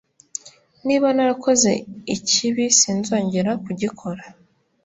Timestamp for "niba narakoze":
0.85-1.71